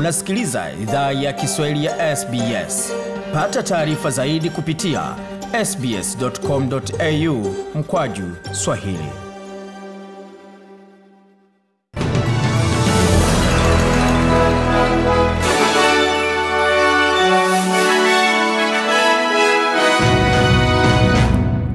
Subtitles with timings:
[0.00, 2.92] Unasikiliza idhaa ya Kiswahili ya SBS.
[3.32, 5.16] Pata taarifa zaidi kupitia
[5.64, 9.08] sbs.com.au mkwaju Swahili.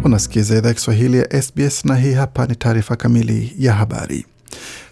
[0.03, 4.25] Unasikiliza idhaa ya Kiswahili ya SBS na hii hapa ni taarifa kamili ya habari.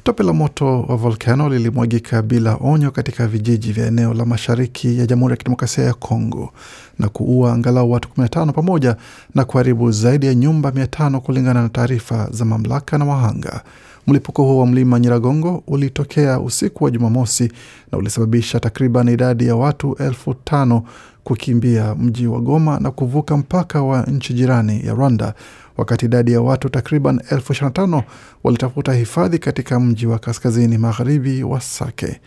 [0.03, 5.05] Tope la moto wa volkano lilimwagika bila onyo katika vijiji vya eneo la mashariki ya
[5.05, 6.53] Jamhuri ya Kidemokrasia ya Kongo
[6.99, 8.95] na kuua angalau watu 15 pamoja
[9.35, 13.63] na kuharibu zaidi ya nyumba 500 kulingana na taarifa za mamlaka na wahanga.
[14.07, 17.51] Mlipuko huo wa mlima Nyiragongo ulitokea usiku wa Jumamosi
[17.91, 20.83] na ulisababisha takriban idadi ya watu elfu tano
[21.23, 25.33] kukimbia mji wa Goma na kuvuka mpaka wa nchi jirani ya Rwanda,
[25.77, 28.03] wakati idadi ya watu takriban elfu ishirini na tano
[28.43, 32.19] walitafuta hifadhi katika mji wa kaskazini magharibi wa Sake.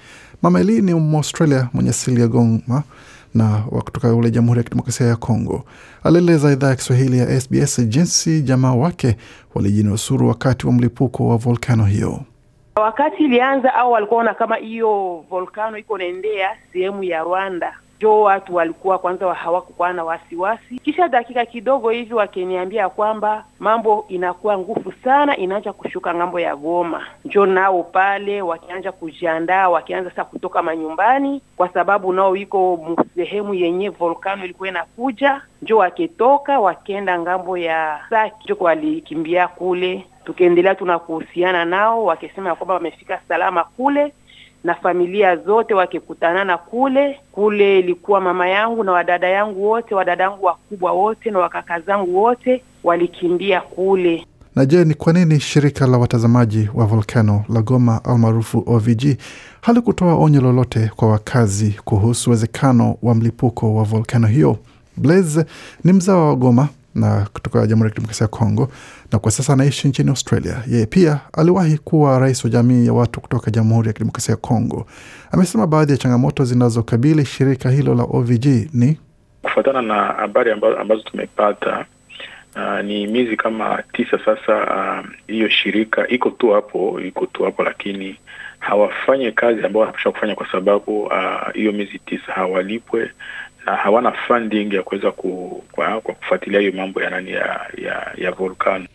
[0.42, 2.82] Mama Eli ni Mwaustralia mwenye asili ya Goma
[3.34, 5.64] na kutoka ule Jamhuri ya Kidemokrasia ya Kongo.
[6.04, 9.16] Alieleza idhaa ya Kiswahili ya SBS jinsi jamaa wake
[9.54, 12.20] walijinusuru wakati wa mlipuko wa volkano hiyo.
[12.76, 18.54] Wakati ilianza au walikuwa ona kama hiyo volkano iko naendea sehemu ya Rwanda, jo watu
[18.54, 20.78] walikuwa kwanza hawakukuwa na wasiwasi.
[20.78, 27.06] Kisha dakika kidogo hivi wakiniambia kwamba mambo inakuwa ngufu sana, inaanza kushuka ng'ambo ya Goma,
[27.24, 33.88] njo nao pale wakianza kujiandaa, wakianza sasa kutoka manyumbani, kwa sababu nao iko sehemu yenye
[33.88, 40.06] volkano ilikuwa inakuja, njo wakitoka wakienda ng'ambo ya Saki, njo walikimbia kule.
[40.24, 44.12] Tukiendelea tunakuhusiana nao, wakisema kwamba wamefika salama kule
[44.66, 47.78] na familia zote wakikutanana kule kule.
[47.78, 52.62] Ilikuwa mama yangu na wadada yangu wote, wadada yangu wakubwa wote na wakaka zangu wote
[52.84, 54.26] walikimbia kule.
[54.56, 59.16] Na je, ni kwa nini shirika la watazamaji wa volkano la Goma almaarufu OVG
[59.60, 64.56] halikutoa onyo lolote kwa wakazi kuhusu uwezekano wa mlipuko wa volkano hiyo?
[64.96, 65.44] Blaise
[65.84, 68.68] ni mzawa wa Goma na kutoka Jamhuri ya Kidemokrasia ya Kongo
[69.12, 70.62] na kwa sasa anaishi nchini Australia.
[70.68, 74.86] Yeye pia aliwahi kuwa rais wa jamii ya watu kutoka Jamhuri ya Kidemokrasia ya Kongo.
[75.32, 78.98] Amesema baadhi ya changamoto zinazokabili shirika hilo la OVG ni
[79.42, 81.86] kufuatana na habari ambazo, ambazo tumepata
[82.56, 85.04] uh, ni miezi kama tisa sasa.
[85.26, 88.18] Hiyo uh, shirika iko tu hapo, iko tu hapo, lakini
[88.58, 91.10] hawafanye kazi ambao wanapasha kufanya kwa sababu
[91.54, 93.10] hiyo uh, miezi tisa hawalipwe
[93.66, 98.12] na hawana funding ya kuweza ku, kwa, kwa kufuatilia hiyo mambo ya nani ya, ya,
[98.16, 98.86] ya volkano.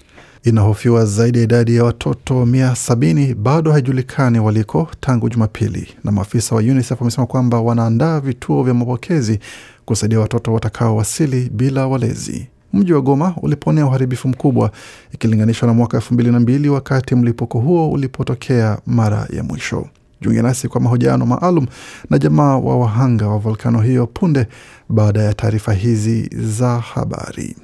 [0.44, 6.56] Inahofiwa zaidi ya idadi ya watoto mia sabini bado haijulikani waliko tangu Jumapili, na maafisa
[6.56, 9.40] wa UNICEF wamesema kwamba wanaandaa vituo vya mapokezi
[9.86, 12.48] kusaidia watoto watakaowasili bila walezi.
[12.74, 14.72] Mji wa Goma uliponea uharibifu mkubwa
[15.14, 19.88] ikilinganishwa na mwaka elfu mbili na mbili wakati mlipuko huo ulipotokea mara ya mwisho.
[20.22, 21.66] Jiunge nasi kwa mahojiano maalum
[22.10, 24.48] na jamaa wa wahanga wa volkano hiyo punde
[24.90, 27.56] baada ya taarifa hizi za habari.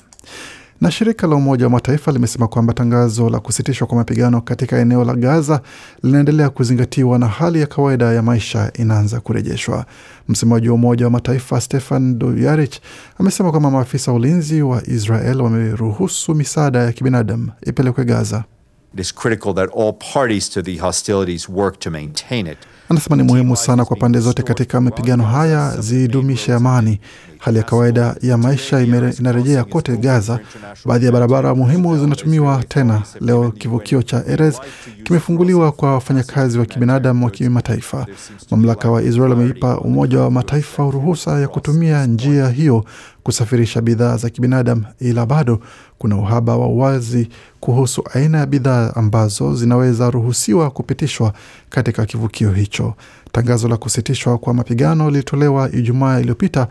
[0.81, 5.03] Na shirika la Umoja wa Mataifa limesema kwamba tangazo la kusitishwa kwa mapigano katika eneo
[5.03, 5.62] la Gaza
[6.03, 9.85] linaendelea kuzingatiwa na hali ya kawaida ya maisha inaanza kurejeshwa.
[10.29, 12.72] Msemaji wa Umoja wa Mataifa Stefan Dujarric
[13.19, 18.44] amesema kwamba maafisa wa ulinzi wa Israel wameruhusu misaada ya kibinadamu ipelekwe Gaza.
[18.93, 22.57] It is critical that all parties to the hostilities work to maintain it.
[22.89, 26.99] Anasema ni muhimu sana kwa pande zote katika mapigano haya zidumishe amani.
[27.39, 28.81] Hali ya kawaida ya maisha
[29.19, 30.39] inarejea kote Gaza.
[30.85, 33.51] Baadhi ya barabara muhimu zinatumiwa tena leo.
[33.51, 34.55] Kivukio cha Erez
[35.03, 38.05] kimefunguliwa kwa wafanyakazi wa kibinadamu wa kimataifa.
[38.51, 42.85] Mamlaka wa Israel wameipa Umoja wa Mataifa ruhusa ya kutumia njia hiyo
[43.23, 45.59] kusafirisha bidhaa za kibinadamu, ila bado
[45.97, 51.33] kuna uhaba wa wazi kuhusu aina ya bidhaa ambazo zinaweza ruhusiwa kupitishwa
[51.69, 52.93] katika kivukio hicho.
[53.31, 56.67] Tangazo la kusitishwa kwa mapigano lilitolewa Ijumaa iliyopita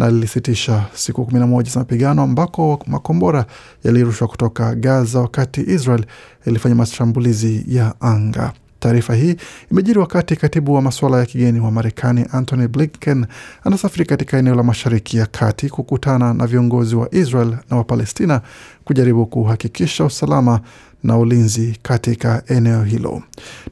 [0.00, 3.44] na lilisitisha siku kumi na moja za mapigano ambako makombora
[3.84, 6.04] yalirushwa kutoka Gaza wakati Israel
[6.46, 8.52] ilifanya mashambulizi ya anga.
[8.78, 9.36] Taarifa hii
[9.70, 13.26] imejiri wakati katibu wa masuala ya kigeni wa Marekani Antony Blinken
[13.64, 18.40] anasafiri katika eneo la Mashariki ya Kati kukutana na viongozi wa Israel na Wapalestina
[18.84, 20.60] kujaribu kuhakikisha usalama
[21.04, 23.22] na ulinzi katika eneo hilo.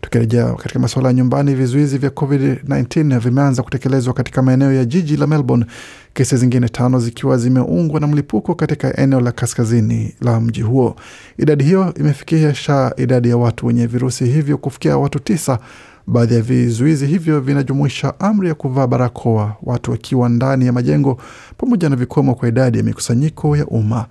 [0.00, 5.26] Tukirejea katika masuala ya nyumbani, vizuizi vya COVID-19 vimeanza kutekelezwa katika maeneo ya jiji la
[5.26, 5.66] Melbourne,
[6.14, 10.96] kesi zingine tano zikiwa zimeungwa na mlipuko katika eneo la kaskazini la mji huo.
[11.38, 15.58] Idadi hiyo imefikisha idadi ya watu wenye virusi hivyo kufikia watu tisa.
[16.06, 21.20] Baadhi ya vizuizi hivyo vinajumuisha amri ya kuvaa barakoa watu wakiwa ndani ya majengo
[21.58, 24.06] pamoja na vikomo kwa idadi ya mikusanyiko ya umma.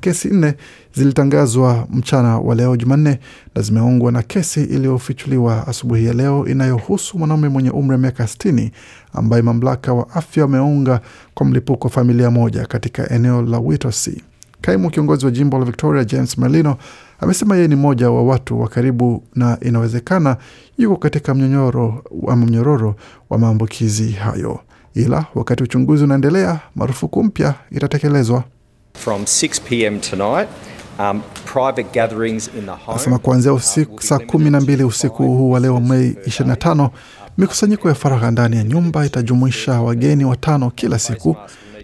[0.00, 0.54] Kesi nne
[0.94, 3.18] zilitangazwa mchana wa leo Jumanne
[3.54, 8.70] na zimeungwa na kesi iliyofichuliwa asubuhi ya leo inayohusu mwanaume mwenye umri wa miaka 60
[9.12, 11.00] ambaye mamlaka wa afya wameunga
[11.34, 14.22] kwa mlipuko wa familia moja katika eneo la Witosi.
[14.60, 16.76] Kaimu kiongozi wa jimbo la Victoria James Merlino
[17.20, 20.36] amesema yeye ni mmoja wa watu wa karibu na inawezekana
[20.78, 22.94] yuko katika mnyororo ama mnyororo
[23.30, 24.60] wa maambukizi hayo,
[24.94, 28.44] ila wakati uchunguzi unaendelea, marufuku mpya itatekelezwa.
[28.94, 30.00] From 6 p.m.
[30.00, 30.48] tonight,
[30.98, 32.92] um, private gatherings in the home.
[32.94, 33.60] Anasema kuanzia
[34.00, 36.90] saa kumi na mbili usiku huu wa leo Mei 25,
[37.38, 41.36] mikusanyiko ya faragha ndani ya nyumba itajumuisha wageni watano kila siku.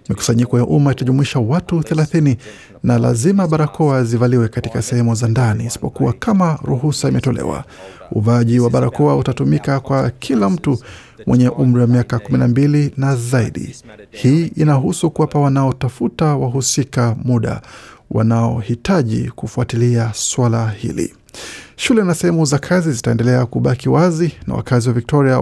[0.09, 2.37] Mikusanyiko ya umma itajumuisha watu 30
[2.83, 7.63] na lazima barakoa zivaliwe katika sehemu za ndani isipokuwa kama ruhusa imetolewa.
[8.11, 10.79] Uvaaji wa barakoa utatumika kwa kila mtu
[11.27, 13.75] mwenye umri wa miaka 12 na zaidi.
[14.11, 17.61] Hii inahusu kuwapa wanaotafuta wahusika muda
[18.11, 21.13] wanaohitaji kufuatilia swala hili.
[21.75, 25.39] Shule na sehemu za kazi zitaendelea kubaki wazi na wakazi wa Victoria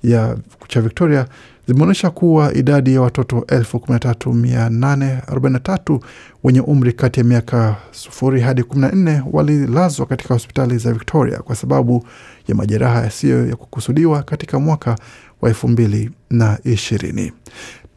[0.04, 0.38] ya
[0.68, 1.26] cha Victoria
[1.68, 6.00] zimeonyesha kuwa idadi ya watoto 13843
[6.44, 12.06] wenye umri kati ya miaka sufuri hadi 14 walilazwa katika hospitali za Victoria kwa sababu
[12.48, 14.96] ya majeraha yasiyo ya kukusudiwa katika mwaka
[15.42, 16.12] wa elfu mbili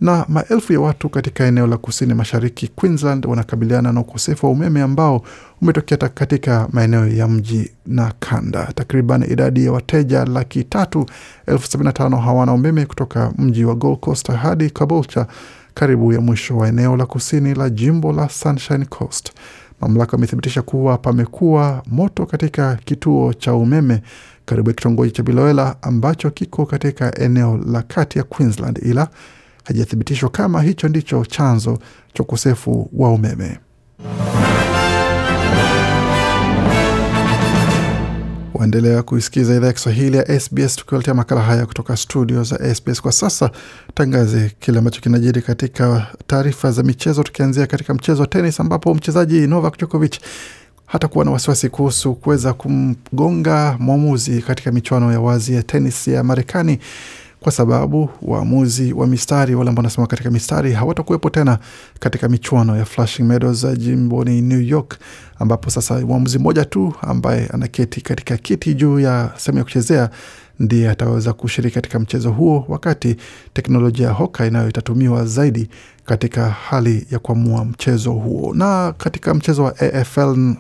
[0.03, 4.83] na maelfu ya watu katika eneo la kusini mashariki Queensland wanakabiliana na ukosefu wa umeme
[4.83, 5.23] ambao
[5.63, 8.73] umetokea katika maeneo ya mji na kanda.
[8.75, 11.07] Takriban idadi ya wateja laki tatu
[11.47, 15.27] elfu sabini na tano hawana umeme kutoka mji wa Gold Coast hadi Caboolture,
[15.75, 19.33] karibu ya mwisho wa eneo la kusini la jimbo la Sunshine Coast.
[19.81, 24.03] Mamlaka amethibitisha kuwa pamekuwa moto katika kituo cha umeme
[24.45, 29.09] karibu ya kitongoji cha Biloela ambacho kiko katika eneo la kati ya Queensland, ila
[29.65, 31.79] hajathibitishwa kama hicho ndicho chanzo
[32.15, 33.59] cha ukosefu wa umeme.
[38.55, 43.01] Waendelea kuisikiza idhaa ya Kiswahili ya SBS tukiwaletea makala haya kutoka studio za SBS.
[43.03, 43.51] Kwa sasa
[43.95, 49.47] tangaze kile ambacho kinajiri katika taarifa za michezo, tukianzia katika mchezo wa tenis ambapo mchezaji
[49.47, 50.19] Novak Djokovic
[50.87, 56.79] hatakuwa na wasiwasi kuhusu kuweza kumgonga mwamuzi katika michuano ya wazi ya tenis ya Marekani
[57.43, 61.59] kwa sababu waamuzi wa mistari wale ambao wanasema katika mistari hawatakuwepo tena
[62.01, 64.99] katika michuano ya Flushing Meadows jimboni New York,
[65.39, 70.11] ambapo sasa mwamuzi mmoja tu ambaye anaketi katika kiti juu ya sehemu ya kuchezea
[70.59, 73.17] ndiye ataweza kushiriki katika mchezo huo, wakati
[73.53, 75.69] teknolojia ya hoka inayo itatumiwa zaidi
[76.07, 78.55] katika hali ya kuamua mchezo huo.
[78.55, 80.55] Na katika mchezo wa AFL,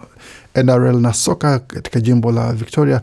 [0.64, 3.00] NRL na soka katika jimbo la Victoria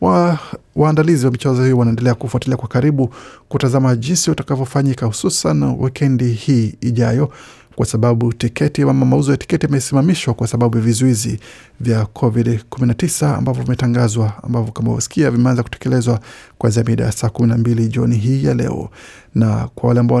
[0.00, 0.38] wa,
[0.76, 3.14] waandalizi wa michezo hiyo wanaendelea kufuatilia kwa karibu
[3.48, 7.32] kutazama jinsi utakavyofanyika hususan wikendi hii ijayo,
[7.76, 11.40] kwa sababu tiketi ama mauzo ya tiketi yamesimamishwa kwa sababu ya vizuizi
[11.80, 16.20] vya COVID-19 ambavyo vimetangazwa, ambavyo kama wasikia vimeanza kutekelezwa
[16.58, 18.90] kuanzia mida ya saa kumi na mbili jioni hii ya leo,
[19.34, 20.16] na kwa wale ambao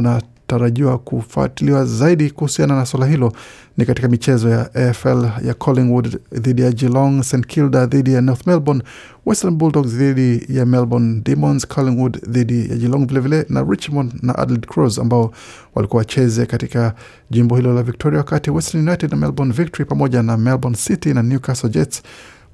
[0.54, 3.32] tarajiwa kufuatiliwa zaidi kuhusiana na swala hilo
[3.76, 8.46] ni katika michezo ya AFL ya Collingwood dhidi ya Geelong, St Kilda dhidi ya North
[8.46, 8.82] Melbourne,
[9.26, 14.66] Western Bulldogs dhidi ya Melbourne Demons, Collingwood dhidi ya Geelong vilevile na Richmond na Adelaide
[14.66, 15.32] Crows ambao
[15.74, 16.94] walikuwa wacheze katika
[17.30, 21.22] jimbo hilo la Victoria, wakati Western United na Melbourne Victory pamoja na Melbourne City na
[21.22, 22.02] Newcastle Jets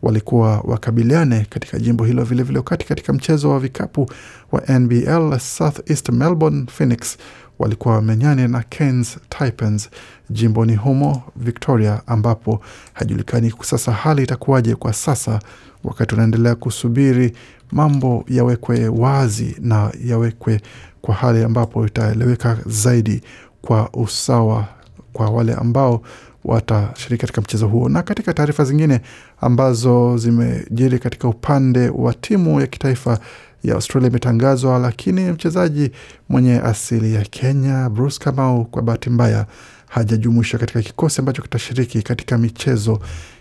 [0.03, 4.11] walikuwa wakabiliane katika jimbo hilo vilevile, wakati katika mchezo wa vikapu
[4.53, 7.17] wa NBL South East Melbourne Phoenix
[7.59, 9.91] walikuwa wamenyane na Cairns Taipans
[10.31, 12.61] jimboni humo Victoria, ambapo
[12.93, 15.41] hajulikani sasa hali itakuwaje kwa sasa,
[15.85, 17.33] wakati unaendelea kusubiri
[17.73, 20.61] mambo yawekwe wazi na yawekwe
[21.03, 23.23] kwa hali ambapo itaeleweka zaidi
[23.63, 24.69] kwa usawa
[25.13, 26.03] kwa wale ambao
[26.45, 27.89] watashiriki katika mchezo huo.
[27.89, 29.01] Na katika taarifa zingine
[29.41, 33.19] ambazo zimejiri katika upande wa timu ya kitaifa
[33.66, 35.90] ya Australia imetangazwa, lakini mchezaji
[36.28, 39.46] mwenye asili ya Kenya Bruce Kamau kwa bahati mbaya
[39.88, 43.00] hajajumuishwa katika kikosi ambacho kitashiriki katika michezo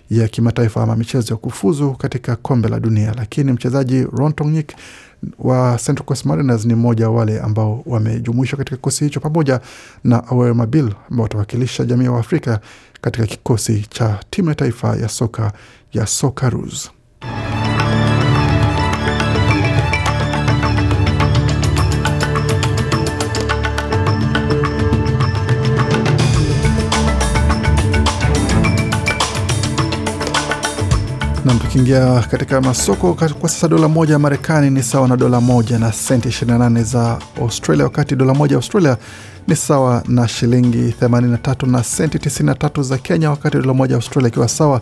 [0.09, 4.73] ya kimataifa ama michezo ya kufuzu katika kombe la dunia, lakini mchezaji Ron Tongik
[5.39, 9.59] wa Central Coast Mariners ni mmoja wa wale ambao wamejumuishwa katika kikosi hicho pamoja
[10.03, 12.59] na Awer Mabil ambao watawakilisha jamii wa Afrika
[13.01, 15.51] katika kikosi cha timu ya taifa ya soka
[15.93, 16.94] ya Socceroos.
[31.45, 35.79] Nam, tukiingia katika masoko kwa sasa, dola moja ya Marekani ni sawa na dola moja
[35.79, 38.97] na senti 28 za Australia, wakati dola moja ya Australia
[39.47, 44.27] ni sawa na shilingi 83 na senti 93 za Kenya, wakati dola moja ya Australia
[44.29, 44.81] ikiwa sawa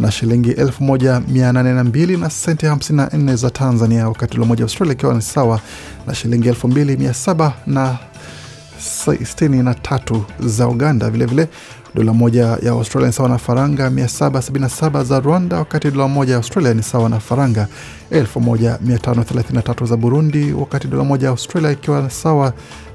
[0.00, 5.22] na shilingi 1802 na senti 54 za Tanzania, wakati dola moja ya Australia ikiwa ni
[5.22, 5.60] sawa
[6.06, 7.98] na shilingi 2700 na
[9.06, 11.10] 63 za Uganda.
[11.10, 11.48] Vilevile
[11.94, 16.36] dola moja ya Australia ni sawa na faranga 777 za Rwanda, wakati dola moja ya
[16.36, 17.68] Australia ni sawa na faranga
[18.12, 22.52] 1533 za Burundi, wakati dola moja ya Australia ikiwa sawa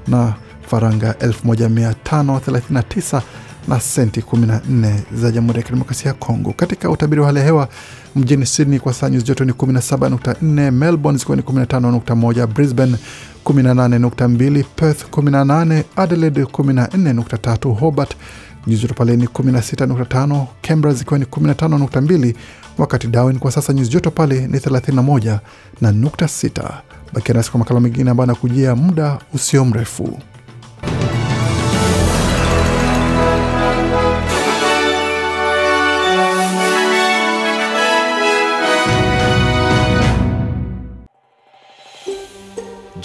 [0.08, 0.34] na
[0.68, 3.20] faranga 1539
[3.68, 6.52] na senti 14 za Jamhuri ya Kidemokrasia ya Kongo.
[6.52, 7.68] Katika utabiri wa hali ya hewa
[8.16, 12.96] mjini Sydney kwa saa nyuzi joto ni 17.4, Melbourne zikiwa ni 15.1, Brisbane
[13.46, 18.16] 18.2, Perth 18, Adelaide 14.3, Hobart
[18.66, 22.34] nyuzi joto pale ni 16.5, Canberra zikiwa ni 15.2,
[22.78, 25.38] wakati Darwin kwa sasa nyuzi joto pale ni 31
[25.80, 26.70] na nukta 6.
[27.12, 30.18] Bakia nasi kwa makala mengine ambayo anakujia muda usio mrefu.